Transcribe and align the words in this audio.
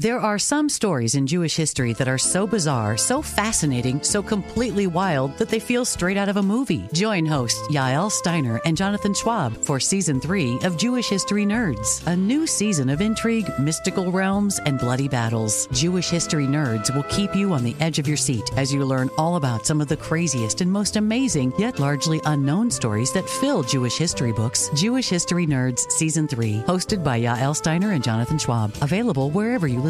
There 0.00 0.18
are 0.18 0.38
some 0.38 0.70
stories 0.70 1.14
in 1.14 1.26
Jewish 1.26 1.54
history 1.54 1.92
that 1.92 2.08
are 2.08 2.16
so 2.16 2.46
bizarre, 2.46 2.96
so 2.96 3.20
fascinating, 3.20 4.02
so 4.02 4.22
completely 4.22 4.86
wild 4.86 5.36
that 5.36 5.50
they 5.50 5.60
feel 5.60 5.84
straight 5.84 6.16
out 6.16 6.30
of 6.30 6.38
a 6.38 6.42
movie. 6.42 6.88
Join 6.94 7.26
hosts 7.26 7.60
Yael 7.68 8.10
Steiner 8.10 8.62
and 8.64 8.78
Jonathan 8.78 9.12
Schwab 9.12 9.54
for 9.58 9.78
season 9.78 10.18
three 10.18 10.58
of 10.62 10.78
Jewish 10.78 11.10
History 11.10 11.44
Nerds, 11.44 12.02
a 12.06 12.16
new 12.16 12.46
season 12.46 12.88
of 12.88 13.02
intrigue, 13.02 13.46
mystical 13.58 14.10
realms, 14.10 14.58
and 14.60 14.78
bloody 14.78 15.06
battles. 15.06 15.66
Jewish 15.66 16.08
History 16.08 16.46
Nerds 16.46 16.94
will 16.96 17.02
keep 17.10 17.36
you 17.36 17.52
on 17.52 17.62
the 17.62 17.76
edge 17.78 17.98
of 17.98 18.08
your 18.08 18.16
seat 18.16 18.50
as 18.56 18.72
you 18.72 18.82
learn 18.86 19.10
all 19.18 19.36
about 19.36 19.66
some 19.66 19.82
of 19.82 19.88
the 19.88 19.98
craziest 19.98 20.62
and 20.62 20.72
most 20.72 20.96
amazing, 20.96 21.52
yet 21.58 21.78
largely 21.78 22.22
unknown 22.24 22.70
stories 22.70 23.12
that 23.12 23.28
fill 23.28 23.62
Jewish 23.62 23.98
history 23.98 24.32
books. 24.32 24.70
Jewish 24.74 25.10
History 25.10 25.46
Nerds 25.46 25.90
season 25.90 26.26
three, 26.26 26.62
hosted 26.66 27.04
by 27.04 27.20
Yael 27.20 27.54
Steiner 27.54 27.92
and 27.92 28.02
Jonathan 28.02 28.38
Schwab, 28.38 28.74
available 28.80 29.30
wherever 29.30 29.68
you 29.68 29.78
listen 29.78 29.89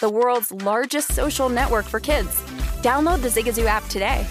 the 0.00 0.10
world's 0.10 0.50
largest 0.50 1.12
social 1.12 1.48
network 1.48 1.84
for 1.84 2.00
kids. 2.00 2.40
Download 2.82 3.22
the 3.22 3.28
Zigazoo 3.28 3.66
app 3.66 3.86
today. 3.88 4.26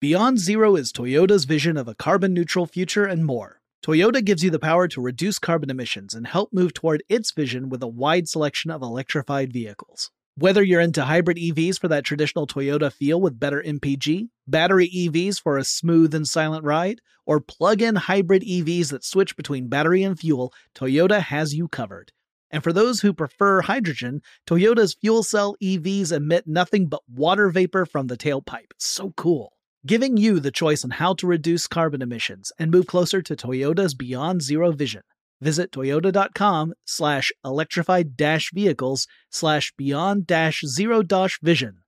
Beyond 0.00 0.38
Zero 0.40 0.74
is 0.74 0.92
Toyota's 0.92 1.44
vision 1.44 1.76
of 1.76 1.86
a 1.86 1.94
carbon 1.94 2.34
neutral 2.34 2.66
future 2.66 3.04
and 3.04 3.24
more. 3.24 3.60
Toyota 3.86 4.24
gives 4.24 4.42
you 4.42 4.50
the 4.50 4.58
power 4.58 4.88
to 4.88 5.00
reduce 5.00 5.38
carbon 5.38 5.70
emissions 5.70 6.14
and 6.14 6.26
help 6.26 6.52
move 6.52 6.74
toward 6.74 7.02
its 7.08 7.30
vision 7.30 7.68
with 7.68 7.82
a 7.82 7.88
wide 7.88 8.28
selection 8.28 8.70
of 8.70 8.82
electrified 8.82 9.52
vehicles. 9.52 10.10
Whether 10.36 10.62
you're 10.62 10.80
into 10.80 11.04
hybrid 11.04 11.36
EVs 11.36 11.78
for 11.78 11.88
that 11.88 12.04
traditional 12.04 12.46
Toyota 12.46 12.90
feel 12.90 13.20
with 13.20 13.38
better 13.38 13.62
MPG, 13.62 14.28
battery 14.48 14.88
EVs 14.88 15.40
for 15.40 15.58
a 15.58 15.64
smooth 15.64 16.14
and 16.14 16.26
silent 16.26 16.64
ride, 16.64 17.00
or 17.26 17.38
plug 17.38 17.82
in 17.82 17.96
hybrid 17.96 18.42
EVs 18.42 18.90
that 18.90 19.04
switch 19.04 19.36
between 19.36 19.68
battery 19.68 20.02
and 20.02 20.18
fuel, 20.18 20.52
Toyota 20.74 21.20
has 21.20 21.54
you 21.54 21.68
covered. 21.68 22.12
And 22.52 22.62
for 22.62 22.72
those 22.72 23.00
who 23.00 23.14
prefer 23.14 23.62
hydrogen, 23.62 24.20
Toyota's 24.46 24.94
fuel 24.94 25.22
cell 25.22 25.56
EVs 25.62 26.12
emit 26.12 26.46
nothing 26.46 26.86
but 26.86 27.00
water 27.08 27.48
vapor 27.48 27.86
from 27.86 28.06
the 28.06 28.16
tailpipe. 28.16 28.72
So 28.78 29.14
cool. 29.16 29.54
Giving 29.84 30.16
you 30.16 30.38
the 30.38 30.52
choice 30.52 30.84
on 30.84 30.90
how 30.90 31.14
to 31.14 31.26
reduce 31.26 31.66
carbon 31.66 32.02
emissions 32.02 32.52
and 32.58 32.70
move 32.70 32.86
closer 32.86 33.22
to 33.22 33.34
Toyota's 33.34 33.94
Beyond 33.94 34.42
Zero 34.42 34.70
vision. 34.70 35.02
Visit 35.40 35.72
toyota.com 35.72 36.74
slash 36.84 37.32
electrified 37.44 38.16
dash 38.16 38.52
vehicles 38.54 39.08
slash 39.28 39.72
beyond 39.76 40.24
dash 40.24 40.62
zero 40.64 41.02
dash 41.02 41.40
vision. 41.42 41.78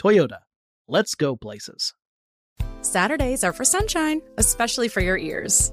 Toyota. 0.00 0.38
Let's 0.86 1.16
go 1.16 1.34
places. 1.34 1.94
Saturdays 2.82 3.42
are 3.42 3.52
for 3.52 3.64
sunshine, 3.64 4.20
especially 4.38 4.86
for 4.86 5.00
your 5.00 5.18
ears. 5.18 5.72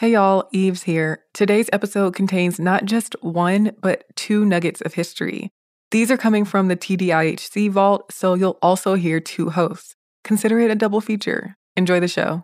Hey 0.00 0.12
y'all, 0.12 0.48
Eves 0.50 0.84
here. 0.84 1.24
Today's 1.34 1.68
episode 1.74 2.14
contains 2.14 2.58
not 2.58 2.86
just 2.86 3.14
one, 3.20 3.76
but 3.82 4.04
two 4.16 4.46
nuggets 4.46 4.80
of 4.80 4.94
history. 4.94 5.50
These 5.90 6.10
are 6.10 6.16
coming 6.16 6.46
from 6.46 6.68
the 6.68 6.76
TDIHC 6.76 7.68
vault, 7.68 8.10
so 8.10 8.32
you'll 8.32 8.56
also 8.62 8.94
hear 8.94 9.20
two 9.20 9.50
hosts. 9.50 9.96
Consider 10.24 10.58
it 10.60 10.70
a 10.70 10.74
double 10.74 11.02
feature. 11.02 11.54
Enjoy 11.76 12.00
the 12.00 12.08
show. 12.08 12.42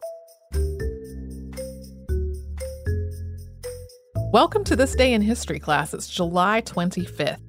Welcome 4.35 4.63
to 4.65 4.77
this 4.77 4.95
day 4.95 5.15
in 5.15 5.23
history 5.23 5.59
class. 5.59 5.95
It's 5.95 6.11
July 6.11 6.61
25th. 6.61 7.41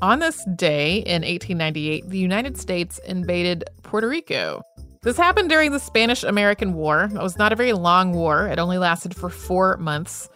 On 0.00 0.20
this 0.20 0.44
day 0.54 0.98
in 0.98 1.22
1898, 1.22 2.08
the 2.08 2.18
United 2.18 2.56
States 2.56 3.00
invaded 3.04 3.64
Puerto 3.82 4.08
Rico. 4.08 4.62
This 5.06 5.16
happened 5.16 5.48
during 5.48 5.70
the 5.70 5.78
Spanish 5.78 6.24
American 6.24 6.74
War. 6.74 7.04
It 7.04 7.22
was 7.22 7.38
not 7.38 7.52
a 7.52 7.56
very 7.56 7.72
long 7.72 8.12
war, 8.12 8.48
it 8.48 8.58
only 8.58 8.76
lasted 8.76 9.14
for 9.14 9.30
four 9.30 9.76
months. 9.76 10.28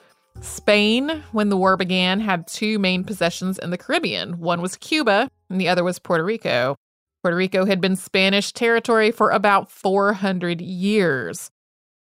Spain, 0.43 1.25
when 1.33 1.49
the 1.49 1.57
war 1.57 1.77
began, 1.77 2.21
had 2.21 2.47
two 2.47 2.79
main 2.79 3.03
possessions 3.03 3.59
in 3.59 3.71
the 3.71 3.77
Caribbean. 3.77 4.39
One 4.39 4.63
was 4.63 4.77
Cuba, 4.77 5.29
and 5.49 5.61
the 5.61 5.69
other 5.69 5.83
was 5.83 5.99
Puerto 5.99 6.23
Rico. 6.23 6.77
Puerto 7.25 7.37
Rico 7.37 7.65
had 7.65 7.81
been 7.81 7.97
Spanish 7.97 8.53
territory 8.53 9.11
for 9.11 9.31
about 9.31 9.73
400 9.73 10.61
years. 10.61 11.51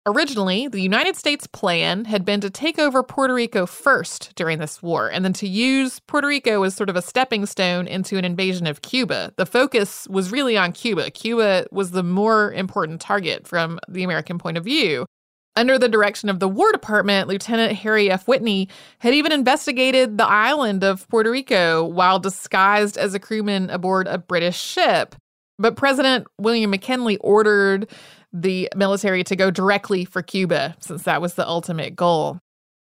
Originally, 0.05 0.67
the 0.67 0.81
United 0.81 1.15
States' 1.15 1.47
plan 1.47 2.07
had 2.07 2.25
been 2.25 2.41
to 2.41 2.51
take 2.51 2.77
over 2.77 3.05
Puerto 3.05 3.35
Rico 3.35 3.67
first 3.67 4.35
during 4.35 4.59
this 4.59 4.83
war, 4.83 5.09
and 5.09 5.25
then 5.25 5.33
to 5.35 5.47
use 5.47 6.01
Puerto 6.01 6.27
Rico 6.27 6.65
as 6.65 6.75
sort 6.75 6.91
of 6.91 6.97
a 6.97 7.03
stepping 7.03 7.47
stone 7.47 7.87
into 7.87 8.19
an 8.19 8.25
invasion 8.25 8.67
of 8.67 8.83
Cuba. 8.83 9.33
The 9.37 9.47
focus 9.47 10.09
was 10.11 10.33
really 10.33 10.57
on 10.57 10.73
Cuba. 10.73 11.13
Cuba 11.13 11.67
was 11.71 11.93
the 11.93 12.03
more 12.03 12.53
important 12.53 13.01
target 13.01 13.47
from 13.47 13.79
the 13.89 14.03
American 14.03 14.39
point 14.39 14.57
of 14.59 14.65
view. 14.65 15.07
Under 15.55 15.79
the 15.79 15.89
direction 15.89 16.29
of 16.29 16.41
the 16.41 16.49
War 16.49 16.73
Department, 16.73 17.29
Lieutenant 17.29 17.75
Harry 17.75 18.11
F. 18.11 18.27
Whitney 18.27 18.69
had 18.99 19.15
even 19.15 19.31
investigated 19.31 20.19
the 20.19 20.27
island 20.27 20.83
of 20.83 21.07
Puerto 21.11 21.31
Rico 21.31 21.85
while 21.85 22.19
disguised 22.19 22.97
as 22.97 23.15
a 23.15 23.21
crewman 23.21 23.71
aboard 23.71 24.09
a 24.09 24.19
British 24.19 24.59
ship. 24.61 25.15
But 25.59 25.77
President 25.77 26.27
William 26.39 26.71
McKinley 26.71 27.19
ordered 27.19 27.89
the 28.33 28.69
military 28.75 29.25
to 29.25 29.37
go 29.37 29.51
directly 29.51 30.05
for 30.05 30.23
Cuba, 30.23 30.77
since 30.81 31.03
that 31.03 31.21
was 31.21 31.35
the 31.35 31.47
ultimate 31.47 31.97
goal. 31.97 32.39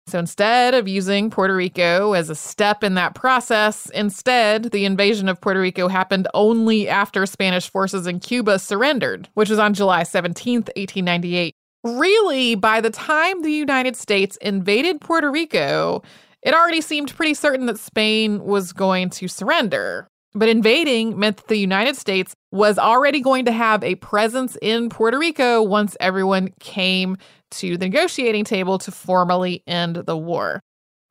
So 0.06 0.18
instead 0.18 0.74
of 0.74 0.88
using 0.88 1.30
Puerto 1.30 1.54
Rico 1.54 2.14
as 2.14 2.30
a 2.30 2.34
step 2.34 2.82
in 2.82 2.94
that 2.94 3.14
process, 3.14 3.88
instead, 3.90 4.72
the 4.72 4.84
invasion 4.84 5.28
of 5.28 5.40
Puerto 5.40 5.60
Rico 5.60 5.86
happened 5.86 6.26
only 6.34 6.88
after 6.88 7.24
Spanish 7.26 7.70
forces 7.70 8.06
in 8.06 8.18
Cuba 8.18 8.58
surrendered, 8.58 9.28
which 9.34 9.50
was 9.50 9.60
on 9.60 9.72
July 9.72 10.02
17th, 10.02 10.68
1898. 10.76 11.54
Really, 11.84 12.56
by 12.56 12.80
the 12.80 12.90
time 12.90 13.42
the 13.42 13.52
United 13.52 13.94
States 13.96 14.36
invaded 14.38 15.00
Puerto 15.00 15.30
Rico, 15.30 16.02
it 16.42 16.54
already 16.54 16.80
seemed 16.80 17.14
pretty 17.14 17.34
certain 17.34 17.66
that 17.66 17.78
Spain 17.78 18.44
was 18.44 18.72
going 18.72 19.10
to 19.10 19.28
surrender. 19.28 20.08
But 20.32 20.48
invading 20.48 21.18
meant 21.18 21.38
that 21.38 21.48
the 21.48 21.56
United 21.56 21.96
States 21.96 22.34
was 22.52 22.78
already 22.78 23.20
going 23.20 23.44
to 23.46 23.52
have 23.52 23.82
a 23.82 23.96
presence 23.96 24.56
in 24.62 24.88
Puerto 24.88 25.18
Rico 25.18 25.62
once 25.62 25.96
everyone 25.98 26.50
came 26.60 27.16
to 27.52 27.76
the 27.76 27.86
negotiating 27.86 28.44
table 28.44 28.78
to 28.78 28.92
formally 28.92 29.62
end 29.66 29.96
the 29.96 30.16
war. 30.16 30.60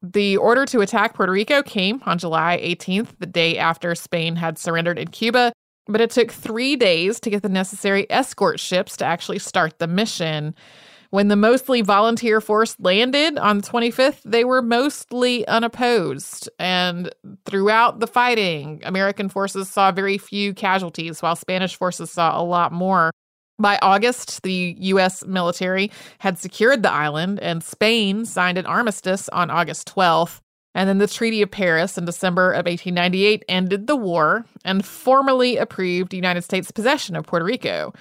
The 0.02 0.38
order 0.38 0.66
to 0.68 0.80
attack 0.80 1.14
Puerto 1.16 1.34
Rico 1.34 1.62
came 1.62 2.02
on 2.06 2.18
July 2.18 2.58
18th, 2.64 3.10
the 3.20 3.26
day 3.26 3.58
after 3.58 3.94
Spain 3.96 4.38
had 4.38 4.58
surrendered 4.58 4.98
in 4.98 5.10
Cuba, 5.10 5.52
but 5.88 6.00
it 6.00 6.12
took 6.12 6.32
three 6.32 6.78
days 6.78 7.20
to 7.20 7.30
get 7.30 7.42
the 7.42 7.50
necessary 7.50 8.10
escort 8.10 8.62
ships 8.62 8.96
to 8.98 9.06
actually 9.06 9.40
start 9.40 9.80
the 9.80 9.88
mission. 9.88 10.56
When 11.12 11.28
the 11.28 11.36
mostly 11.36 11.82
volunteer 11.82 12.40
force 12.40 12.76
landed 12.80 13.40
on 13.40 13.58
the 13.58 13.68
25th, 13.68 14.22
they 14.26 14.44
were 14.44 14.62
mostly 14.62 15.48
unopposed. 15.48 16.50
And 16.60 17.10
throughout 17.46 18.00
the 18.00 18.06
fighting, 18.06 18.82
American 18.84 19.28
forces 19.28 19.70
saw 19.70 19.92
very 19.92 20.20
few 20.20 20.54
casualties, 20.54 21.22
while 21.22 21.36
Spanish 21.36 21.76
forces 21.76 22.12
saw 22.12 22.40
a 22.40 22.44
lot 22.44 22.72
more. 22.72 23.12
By 23.58 23.80
August, 23.82 24.44
the 24.44 24.76
U.S. 24.80 25.26
military 25.26 25.92
had 26.20 26.38
secured 26.38 26.84
the 26.84 26.92
island, 26.92 27.40
and 27.40 27.64
Spain 27.64 28.24
signed 28.26 28.60
an 28.60 28.68
armistice 28.68 29.28
on 29.30 29.50
August 29.50 29.94
12th. 29.94 30.40
And 30.76 30.88
then 30.88 31.00
the 31.00 31.08
Treaty 31.08 31.42
of 31.42 31.50
Paris 31.50 31.98
in 31.98 32.06
December 32.06 32.52
of 32.52 32.68
1898 32.68 33.44
ended 33.50 33.88
the 33.88 33.96
war 33.96 34.46
and 34.64 34.86
formally 34.86 35.58
approved 35.58 36.14
United 36.14 36.44
States 36.44 36.70
possession 36.70 37.16
of 37.16 37.26
Puerto 37.26 37.44
Rico. 37.44 37.94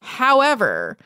However, 0.00 0.96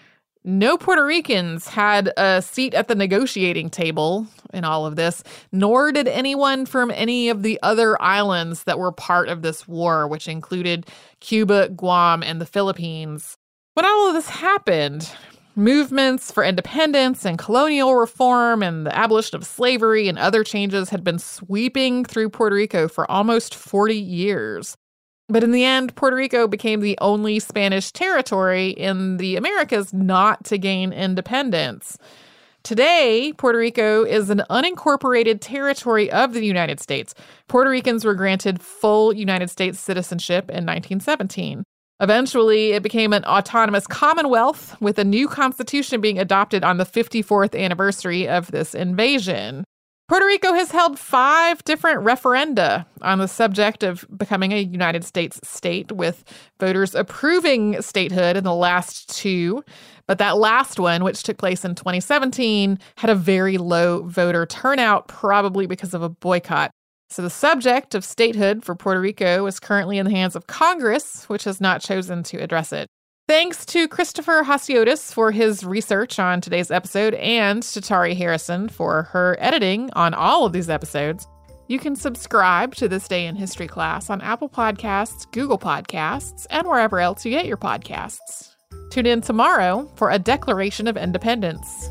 no 0.46 0.78
Puerto 0.78 1.04
Ricans 1.04 1.68
had 1.68 2.12
a 2.16 2.40
seat 2.40 2.72
at 2.72 2.88
the 2.88 2.94
negotiating 2.94 3.68
table 3.68 4.26
in 4.54 4.64
all 4.64 4.86
of 4.86 4.96
this, 4.96 5.22
nor 5.52 5.92
did 5.92 6.08
anyone 6.08 6.64
from 6.64 6.90
any 6.92 7.28
of 7.28 7.42
the 7.42 7.58
other 7.62 8.00
islands 8.00 8.64
that 8.64 8.78
were 8.78 8.92
part 8.92 9.28
of 9.28 9.42
this 9.42 9.68
war, 9.68 10.06
which 10.06 10.28
included 10.28 10.86
Cuba, 11.20 11.68
Guam, 11.70 12.22
and 12.22 12.40
the 12.40 12.46
Philippines. 12.46 13.36
When 13.74 13.84
all 13.84 14.08
of 14.08 14.14
this 14.14 14.30
happened, 14.30 15.10
Movements 15.58 16.30
for 16.30 16.44
independence 16.44 17.24
and 17.24 17.38
colonial 17.38 17.96
reform 17.96 18.62
and 18.62 18.84
the 18.84 18.94
abolition 18.94 19.36
of 19.36 19.46
slavery 19.46 20.06
and 20.06 20.18
other 20.18 20.44
changes 20.44 20.90
had 20.90 21.02
been 21.02 21.18
sweeping 21.18 22.04
through 22.04 22.28
Puerto 22.28 22.54
Rico 22.54 22.88
for 22.88 23.10
almost 23.10 23.54
40 23.54 23.96
years. 23.96 24.76
But 25.28 25.42
in 25.42 25.50
the 25.50 25.64
end, 25.64 25.94
Puerto 25.96 26.16
Rico 26.16 26.46
became 26.46 26.80
the 26.80 26.98
only 27.00 27.40
Spanish 27.40 27.90
territory 27.90 28.70
in 28.70 29.16
the 29.16 29.36
Americas 29.36 29.92
not 29.92 30.44
to 30.44 30.58
gain 30.58 30.92
independence. 30.92 31.98
Today, 32.62 33.32
Puerto 33.36 33.58
Rico 33.58 34.04
is 34.04 34.30
an 34.30 34.42
unincorporated 34.50 35.38
territory 35.40 36.10
of 36.10 36.32
the 36.32 36.44
United 36.44 36.80
States. 36.80 37.14
Puerto 37.48 37.70
Ricans 37.70 38.04
were 38.04 38.14
granted 38.14 38.60
full 38.60 39.12
United 39.12 39.50
States 39.50 39.78
citizenship 39.78 40.44
in 40.44 40.66
1917. 40.66 41.64
Eventually, 42.00 42.72
it 42.72 42.82
became 42.82 43.12
an 43.12 43.24
autonomous 43.24 43.86
commonwealth 43.86 44.76
with 44.80 44.98
a 44.98 45.04
new 45.04 45.28
constitution 45.28 46.00
being 46.00 46.18
adopted 46.18 46.62
on 46.62 46.76
the 46.76 46.84
54th 46.84 47.58
anniversary 47.58 48.28
of 48.28 48.50
this 48.50 48.74
invasion. 48.74 49.64
Puerto 50.08 50.24
Rico 50.24 50.52
has 50.52 50.70
held 50.70 51.00
five 51.00 51.64
different 51.64 52.04
referenda 52.04 52.86
on 53.02 53.18
the 53.18 53.26
subject 53.26 53.82
of 53.82 54.06
becoming 54.16 54.52
a 54.52 54.62
United 54.62 55.02
States 55.02 55.40
state, 55.42 55.90
with 55.90 56.22
voters 56.60 56.94
approving 56.94 57.82
statehood 57.82 58.36
in 58.36 58.44
the 58.44 58.54
last 58.54 59.08
two. 59.08 59.64
But 60.06 60.18
that 60.18 60.38
last 60.38 60.78
one, 60.78 61.02
which 61.02 61.24
took 61.24 61.38
place 61.38 61.64
in 61.64 61.74
2017, 61.74 62.78
had 62.98 63.10
a 63.10 63.16
very 63.16 63.58
low 63.58 64.04
voter 64.04 64.46
turnout, 64.46 65.08
probably 65.08 65.66
because 65.66 65.92
of 65.92 66.02
a 66.02 66.08
boycott. 66.08 66.70
So 67.10 67.22
the 67.22 67.30
subject 67.30 67.96
of 67.96 68.04
statehood 68.04 68.64
for 68.64 68.76
Puerto 68.76 69.00
Rico 69.00 69.44
is 69.46 69.58
currently 69.58 69.98
in 69.98 70.06
the 70.06 70.12
hands 70.12 70.36
of 70.36 70.46
Congress, 70.46 71.28
which 71.28 71.42
has 71.44 71.60
not 71.60 71.80
chosen 71.80 72.22
to 72.24 72.36
address 72.36 72.72
it. 72.72 72.86
Thanks 73.28 73.66
to 73.66 73.88
Christopher 73.88 74.44
Hasiotis 74.44 75.12
for 75.12 75.32
his 75.32 75.64
research 75.64 76.20
on 76.20 76.40
today's 76.40 76.70
episode 76.70 77.14
and 77.14 77.60
to 77.60 77.80
Tari 77.80 78.14
Harrison 78.14 78.68
for 78.68 79.02
her 79.02 79.36
editing 79.40 79.90
on 79.94 80.14
all 80.14 80.46
of 80.46 80.52
these 80.52 80.70
episodes. 80.70 81.26
You 81.66 81.80
can 81.80 81.96
subscribe 81.96 82.76
to 82.76 82.86
This 82.86 83.08
Day 83.08 83.26
in 83.26 83.34
History 83.34 83.66
class 83.66 84.10
on 84.10 84.20
Apple 84.20 84.48
Podcasts, 84.48 85.28
Google 85.32 85.58
Podcasts, 85.58 86.46
and 86.50 86.68
wherever 86.68 87.00
else 87.00 87.24
you 87.24 87.32
get 87.32 87.46
your 87.46 87.56
podcasts. 87.56 88.54
Tune 88.90 89.06
in 89.06 89.22
tomorrow 89.22 89.90
for 89.96 90.12
a 90.12 90.20
Declaration 90.20 90.86
of 90.86 90.96
Independence. 90.96 91.90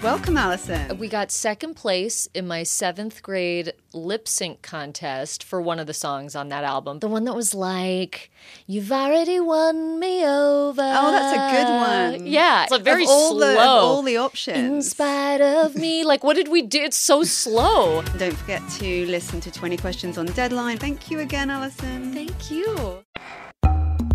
Welcome, 0.00 0.36
Alison. 0.36 0.96
We 0.96 1.08
got 1.08 1.32
second 1.32 1.74
place 1.74 2.28
in 2.32 2.46
my 2.46 2.62
seventh 2.62 3.20
grade 3.20 3.72
lip 3.92 4.28
sync 4.28 4.62
contest 4.62 5.42
for 5.42 5.60
one 5.60 5.80
of 5.80 5.88
the 5.88 5.92
songs 5.92 6.36
on 6.36 6.50
that 6.50 6.62
album. 6.62 7.00
The 7.00 7.08
one 7.08 7.24
that 7.24 7.34
was 7.34 7.52
like, 7.52 8.30
You've 8.68 8.92
already 8.92 9.40
won 9.40 9.98
me 9.98 10.24
over. 10.24 10.82
Oh, 10.82 11.10
that's 11.10 11.36
a 11.36 11.56
good 11.56 12.20
one. 12.20 12.26
Yeah. 12.28 12.62
It's 12.62 12.72
a 12.72 12.78
very 12.78 13.02
of 13.02 13.10
all 13.10 13.30
slow. 13.38 13.52
The, 13.54 13.60
of 13.60 13.66
all 13.66 14.02
the 14.02 14.18
options. 14.18 14.58
In 14.58 14.82
spite 14.82 15.40
of 15.40 15.74
me. 15.74 16.04
Like, 16.08 16.22
what 16.22 16.36
did 16.36 16.46
we 16.46 16.62
do? 16.62 16.80
It's 16.80 16.96
so 16.96 17.24
slow. 17.24 18.02
Don't 18.18 18.36
forget 18.36 18.62
to 18.78 19.06
listen 19.06 19.40
to 19.40 19.50
20 19.50 19.76
Questions 19.78 20.16
on 20.16 20.26
Deadline. 20.26 20.78
Thank 20.78 21.10
you 21.10 21.18
again, 21.18 21.50
Alison. 21.50 22.14
Thank 22.14 22.50
you. 22.50 23.02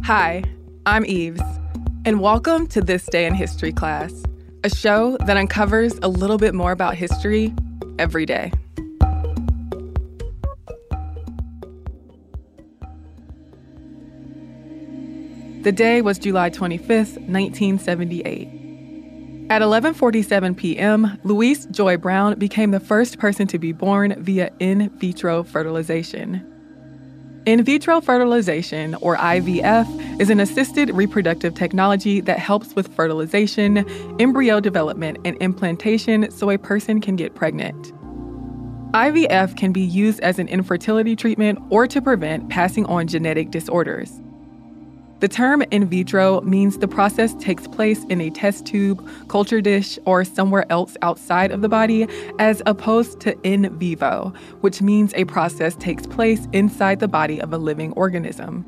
Hi, 0.05 0.43
I'm 0.85 1.05
Eves, 1.05 1.41
and 2.05 2.19
welcome 2.19 2.67
to 2.67 2.81
This 2.81 3.05
Day 3.05 3.25
in 3.25 3.33
History 3.35 3.71
class, 3.73 4.23
a 4.63 4.69
show 4.69 5.17
that 5.25 5.35
uncovers 5.35 5.93
a 6.01 6.07
little 6.07 6.37
bit 6.37 6.53
more 6.53 6.71
about 6.71 6.95
history 6.95 7.53
every 7.99 8.25
day. 8.25 8.51
The 15.63 15.71
day 15.71 16.01
was 16.01 16.19
July 16.19 16.49
25th, 16.49 17.17
1978. 17.27 18.47
At 19.49 19.61
11:47 19.61 20.57
p.m., 20.57 21.19
Louise 21.23 21.65
Joy 21.67 21.97
Brown 21.97 22.39
became 22.39 22.71
the 22.71 22.79
first 22.79 23.19
person 23.19 23.47
to 23.47 23.59
be 23.59 23.71
born 23.71 24.21
via 24.21 24.51
in 24.59 24.89
vitro 24.97 25.43
fertilization. 25.43 26.52
In 27.45 27.61
vitro 27.61 27.99
fertilization, 27.99 28.95
or 29.01 29.17
IVF, 29.17 30.21
is 30.21 30.29
an 30.29 30.39
assisted 30.39 30.89
reproductive 30.91 31.53
technology 31.53 32.21
that 32.21 32.39
helps 32.39 32.73
with 32.73 32.87
fertilization, 32.95 33.79
embryo 34.17 34.61
development, 34.61 35.17
and 35.25 35.35
implantation 35.41 36.31
so 36.31 36.49
a 36.49 36.57
person 36.57 37.01
can 37.01 37.17
get 37.17 37.35
pregnant. 37.35 37.91
IVF 38.93 39.57
can 39.57 39.73
be 39.73 39.81
used 39.81 40.21
as 40.21 40.39
an 40.39 40.47
infertility 40.47 41.17
treatment 41.17 41.59
or 41.69 41.85
to 41.85 42.01
prevent 42.01 42.47
passing 42.47 42.85
on 42.85 43.07
genetic 43.07 43.51
disorders. 43.51 44.21
The 45.23 45.29
term 45.29 45.61
in 45.71 45.87
vitro 45.87 46.41
means 46.41 46.79
the 46.79 46.87
process 46.89 47.33
takes 47.35 47.65
place 47.65 48.03
in 48.09 48.19
a 48.19 48.29
test 48.29 48.65
tube, 48.65 49.09
culture 49.29 49.61
dish, 49.61 49.97
or 50.05 50.25
somewhere 50.25 50.69
else 50.69 50.97
outside 51.01 51.53
of 51.53 51.61
the 51.61 51.69
body, 51.69 52.09
as 52.39 52.61
opposed 52.65 53.21
to 53.21 53.41
in 53.43 53.73
vivo, 53.79 54.33
which 54.59 54.81
means 54.81 55.13
a 55.13 55.23
process 55.23 55.75
takes 55.75 56.05
place 56.05 56.45
inside 56.51 56.99
the 56.99 57.07
body 57.07 57.39
of 57.39 57.53
a 57.53 57.57
living 57.57 57.93
organism. 57.93 58.63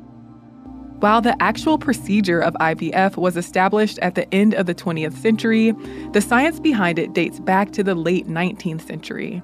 While 1.00 1.20
the 1.20 1.36
actual 1.42 1.76
procedure 1.76 2.40
of 2.40 2.54
IVF 2.54 3.18
was 3.18 3.36
established 3.36 3.98
at 3.98 4.14
the 4.14 4.26
end 4.34 4.54
of 4.54 4.64
the 4.64 4.74
20th 4.74 5.12
century, 5.12 5.72
the 6.14 6.22
science 6.22 6.58
behind 6.58 6.98
it 6.98 7.12
dates 7.12 7.38
back 7.38 7.72
to 7.72 7.84
the 7.84 7.94
late 7.94 8.28
19th 8.28 8.86
century. 8.86 9.42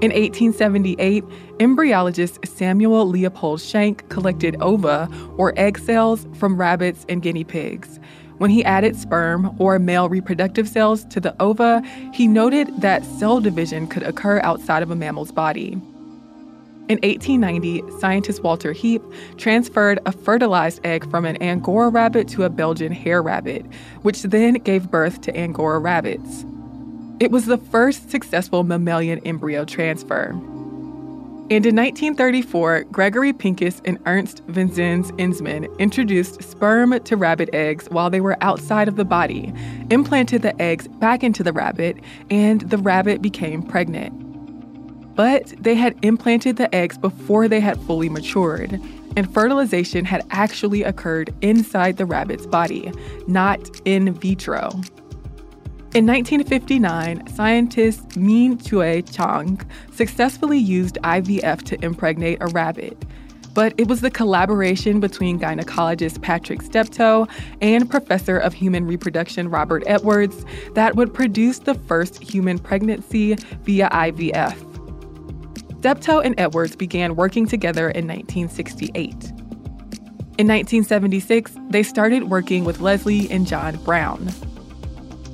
In 0.00 0.10
1878, 0.12 1.24
embryologist 1.58 2.46
Samuel 2.48 3.06
Leopold 3.06 3.60
Schenk 3.60 4.08
collected 4.08 4.56
ova, 4.60 5.08
or 5.36 5.52
egg 5.56 5.78
cells, 5.78 6.26
from 6.34 6.56
rabbits 6.56 7.04
and 7.08 7.22
guinea 7.22 7.44
pigs. 7.44 8.00
When 8.38 8.50
he 8.50 8.64
added 8.64 8.96
sperm, 8.96 9.54
or 9.58 9.78
male 9.78 10.08
reproductive 10.08 10.68
cells, 10.68 11.04
to 11.06 11.20
the 11.20 11.36
ova, 11.38 11.82
he 12.14 12.26
noted 12.26 12.80
that 12.80 13.04
cell 13.04 13.40
division 13.40 13.86
could 13.86 14.02
occur 14.02 14.40
outside 14.42 14.82
of 14.82 14.90
a 14.90 14.96
mammal's 14.96 15.32
body. 15.32 15.72
In 16.88 16.98
1890, 17.02 17.82
scientist 18.00 18.42
Walter 18.42 18.72
Heape 18.72 19.04
transferred 19.36 20.00
a 20.06 20.12
fertilized 20.12 20.80
egg 20.84 21.08
from 21.10 21.24
an 21.24 21.40
Angora 21.42 21.90
rabbit 21.90 22.26
to 22.28 22.44
a 22.44 22.50
Belgian 22.50 22.90
hare 22.90 23.22
rabbit, 23.22 23.64
which 24.02 24.22
then 24.22 24.54
gave 24.54 24.90
birth 24.90 25.20
to 25.20 25.36
Angora 25.36 25.78
rabbits. 25.78 26.44
It 27.20 27.30
was 27.30 27.44
the 27.44 27.58
first 27.58 28.10
successful 28.10 28.64
mammalian 28.64 29.18
embryo 29.26 29.66
transfer. 29.66 30.30
And 31.50 31.66
in 31.66 31.76
1934, 31.76 32.84
Gregory 32.84 33.34
Pincus 33.34 33.82
and 33.84 33.98
Ernst 34.06 34.46
Vinzenz 34.46 35.10
Enzmann 35.18 35.78
introduced 35.78 36.42
sperm 36.42 36.98
to 36.98 37.16
rabbit 37.18 37.50
eggs 37.52 37.88
while 37.90 38.08
they 38.08 38.22
were 38.22 38.38
outside 38.40 38.88
of 38.88 38.96
the 38.96 39.04
body, 39.04 39.52
implanted 39.90 40.40
the 40.40 40.58
eggs 40.62 40.88
back 40.88 41.22
into 41.22 41.42
the 41.42 41.52
rabbit, 41.52 41.98
and 42.30 42.62
the 42.62 42.78
rabbit 42.78 43.20
became 43.20 43.62
pregnant. 43.62 44.14
But 45.14 45.48
they 45.62 45.74
had 45.74 46.02
implanted 46.02 46.56
the 46.56 46.74
eggs 46.74 46.96
before 46.96 47.48
they 47.48 47.60
had 47.60 47.78
fully 47.82 48.08
matured, 48.08 48.80
and 49.14 49.30
fertilization 49.34 50.06
had 50.06 50.24
actually 50.30 50.84
occurred 50.84 51.34
inside 51.42 51.98
the 51.98 52.06
rabbit's 52.06 52.46
body, 52.46 52.90
not 53.26 53.60
in 53.84 54.14
vitro. 54.14 54.70
In 55.92 56.06
1959, 56.06 57.26
scientist 57.34 58.16
Min 58.16 58.58
Chueh 58.58 59.02
Chang 59.12 59.60
successfully 59.92 60.56
used 60.56 60.98
IVF 61.02 61.64
to 61.64 61.84
impregnate 61.84 62.38
a 62.40 62.46
rabbit. 62.46 62.96
But 63.54 63.74
it 63.76 63.88
was 63.88 64.00
the 64.00 64.10
collaboration 64.10 65.00
between 65.00 65.40
gynecologist 65.40 66.22
Patrick 66.22 66.62
Steptoe 66.62 67.26
and 67.60 67.90
professor 67.90 68.38
of 68.38 68.54
human 68.54 68.86
reproduction 68.86 69.50
Robert 69.50 69.82
Edwards 69.88 70.44
that 70.74 70.94
would 70.94 71.12
produce 71.12 71.58
the 71.58 71.74
first 71.74 72.22
human 72.22 72.60
pregnancy 72.60 73.34
via 73.64 73.88
IVF. 73.90 74.54
Steptoe 75.80 76.20
and 76.20 76.38
Edwards 76.38 76.76
began 76.76 77.16
working 77.16 77.46
together 77.46 77.90
in 77.90 78.06
1968. 78.06 78.94
In 80.38 80.46
1976, 80.46 81.56
they 81.70 81.82
started 81.82 82.30
working 82.30 82.64
with 82.64 82.78
Leslie 82.80 83.28
and 83.28 83.44
John 83.44 83.74
Brown. 83.78 84.32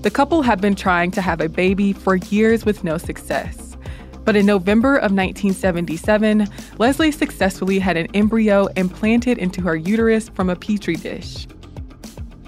The 0.06 0.12
couple 0.12 0.42
had 0.42 0.60
been 0.60 0.76
trying 0.76 1.10
to 1.10 1.20
have 1.20 1.40
a 1.40 1.48
baby 1.48 1.92
for 1.92 2.14
years 2.14 2.64
with 2.64 2.84
no 2.84 2.96
success. 2.96 3.76
But 4.24 4.36
in 4.36 4.46
November 4.46 4.94
of 4.94 5.10
1977, 5.10 6.46
Leslie 6.78 7.10
successfully 7.10 7.80
had 7.80 7.96
an 7.96 8.06
embryo 8.14 8.66
implanted 8.76 9.36
into 9.36 9.60
her 9.62 9.74
uterus 9.74 10.28
from 10.28 10.48
a 10.48 10.54
petri 10.54 10.94
dish. 10.94 11.48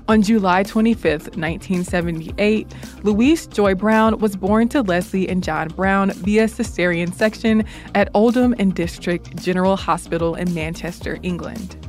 On 0.06 0.22
July 0.22 0.62
25, 0.62 1.36
1978, 1.36 2.72
Louise 3.02 3.48
Joy 3.48 3.74
Brown 3.74 4.20
was 4.20 4.36
born 4.36 4.68
to 4.68 4.82
Leslie 4.82 5.28
and 5.28 5.42
John 5.42 5.66
Brown 5.66 6.12
via 6.12 6.46
cesarean 6.46 7.12
section 7.12 7.64
at 7.96 8.08
Oldham 8.14 8.54
and 8.60 8.72
District 8.72 9.34
General 9.34 9.74
Hospital 9.74 10.36
in 10.36 10.54
Manchester, 10.54 11.18
England. 11.24 11.87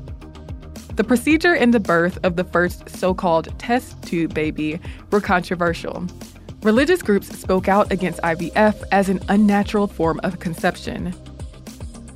The 0.99 1.05
procedure 1.05 1.53
and 1.53 1.73
the 1.73 1.79
birth 1.79 2.19
of 2.23 2.35
the 2.35 2.43
first 2.43 2.89
so 2.89 3.13
called 3.13 3.57
test 3.57 4.03
tube 4.03 4.33
baby 4.33 4.81
were 5.11 5.21
controversial. 5.21 6.05
Religious 6.61 7.01
groups 7.01 7.29
spoke 7.39 7.69
out 7.69 7.89
against 7.89 8.19
IVF 8.19 8.83
as 8.91 9.07
an 9.07 9.21
unnatural 9.29 9.87
form 9.87 10.19
of 10.23 10.41
conception. 10.41 11.15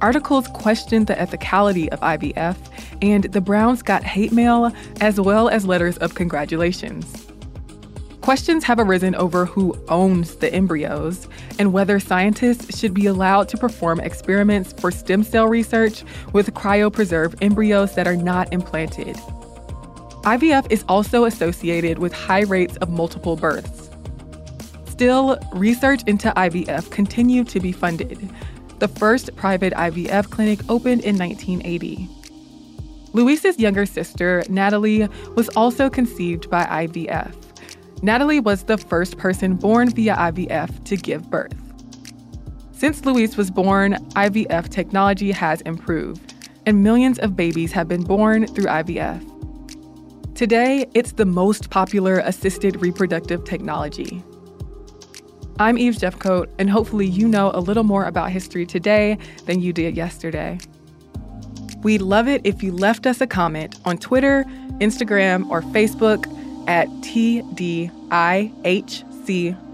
Articles 0.01 0.49
questioned 0.49 1.07
the 1.07 1.15
ethicality 1.15 1.87
of 1.93 2.01
IVF, 2.01 2.57
and 3.01 3.23
the 3.23 3.39
Browns 3.39 3.81
got 3.83 4.03
hate 4.03 4.33
mail 4.33 4.69
as 4.99 5.17
well 5.17 5.47
as 5.47 5.65
letters 5.65 5.97
of 5.99 6.15
congratulations. 6.15 7.22
Questions 8.23 8.63
have 8.63 8.79
arisen 8.79 9.15
over 9.15 9.45
who 9.45 9.77
owns 9.89 10.35
the 10.35 10.51
embryos 10.53 11.27
and 11.59 11.73
whether 11.73 11.99
scientists 11.99 12.79
should 12.79 12.93
be 12.93 13.05
allowed 13.05 13.49
to 13.49 13.57
perform 13.57 13.99
experiments 13.99 14.71
for 14.79 14.91
stem 14.91 15.23
cell 15.23 15.45
research 15.45 16.05
with 16.31 16.53
cryopreserved 16.53 17.37
embryos 17.41 17.95
that 17.95 18.07
are 18.07 18.15
not 18.15 18.53
implanted. 18.53 19.17
IVF 20.23 20.71
is 20.71 20.85
also 20.87 21.25
associated 21.25 21.99
with 21.99 22.13
high 22.13 22.43
rates 22.43 22.77
of 22.77 22.89
multiple 22.89 23.35
births. 23.35 23.89
Still, 24.85 25.37
research 25.51 26.01
into 26.07 26.29
IVF 26.29 26.91
continued 26.91 27.49
to 27.49 27.59
be 27.59 27.73
funded. 27.73 28.29
The 28.79 28.87
first 28.87 29.35
private 29.35 29.73
IVF 29.73 30.29
clinic 30.29 30.61
opened 30.69 31.01
in 31.01 31.17
1980. 31.17 32.07
Louise's 33.11 33.59
younger 33.59 33.85
sister, 33.85 34.45
Natalie, 34.47 35.09
was 35.35 35.49
also 35.57 35.89
conceived 35.89 36.49
by 36.49 36.63
IVF. 36.87 37.42
Natalie 38.03 38.41
was 38.41 38.65
the 38.65 38.77
first 38.77 39.17
person 39.17 39.55
born 39.55 39.89
via 39.89 40.13
IVF 40.15 40.83
to 40.83 40.97
give 40.97 41.29
birth. 41.29 41.55
Since 42.73 43.05
Louise 43.05 43.37
was 43.37 43.49
born, 43.49 43.93
IVF 44.09 44.67
technology 44.67 45.31
has 45.31 45.61
improved, 45.61 46.33
and 46.65 46.83
millions 46.83 47.17
of 47.19 47.37
babies 47.37 47.71
have 47.71 47.87
been 47.87 48.03
born 48.03 48.45
through 48.45 48.65
IVF. 48.65 49.23
Today, 50.35 50.85
it's 50.93 51.13
the 51.13 51.25
most 51.25 51.69
popular 51.69 52.19
assisted 52.19 52.81
reproductive 52.81 53.45
technology. 53.45 54.21
I'm 55.57 55.77
Eve 55.77 55.95
Jeffcoat, 55.95 56.49
and 56.59 56.69
hopefully, 56.69 57.07
you 57.07 57.29
know 57.29 57.51
a 57.53 57.61
little 57.61 57.85
more 57.85 58.03
about 58.03 58.31
history 58.31 58.65
today 58.65 59.17
than 59.45 59.61
you 59.61 59.71
did 59.71 59.95
yesterday. 59.95 60.59
We'd 61.83 62.01
love 62.01 62.27
it 62.27 62.41
if 62.43 62.63
you 62.63 62.73
left 62.73 63.05
us 63.05 63.21
a 63.21 63.27
comment 63.27 63.79
on 63.85 63.97
Twitter, 63.97 64.43
Instagram, 64.81 65.49
or 65.49 65.61
Facebook 65.61 66.27
at 66.67 66.87
TDIHC 67.01 67.89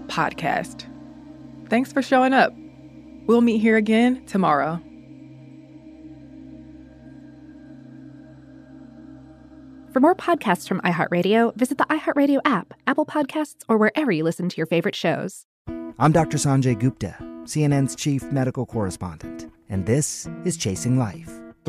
Podcast. 0.06 0.86
Thanks 1.68 1.92
for 1.92 2.02
showing 2.02 2.32
up. 2.32 2.52
We'll 3.26 3.40
meet 3.40 3.58
here 3.58 3.76
again 3.76 4.24
tomorrow. 4.26 4.80
For 9.92 9.98
more 10.00 10.14
podcasts 10.14 10.68
from 10.68 10.80
iHeartRadio, 10.82 11.54
visit 11.56 11.78
the 11.78 11.84
iHeartRadio 11.84 12.40
app, 12.44 12.74
Apple 12.86 13.06
Podcasts, 13.06 13.62
or 13.68 13.76
wherever 13.76 14.12
you 14.12 14.22
listen 14.22 14.48
to 14.48 14.56
your 14.56 14.66
favorite 14.66 14.94
shows. 14.94 15.46
I'm 15.98 16.12
Dr. 16.12 16.38
Sanjay 16.38 16.78
Gupta, 16.78 17.16
CNN's 17.42 17.96
chief 17.96 18.22
medical 18.30 18.66
correspondent, 18.66 19.50
and 19.68 19.86
this 19.86 20.28
is 20.44 20.56
Chasing 20.56 20.96
Life 20.96 21.39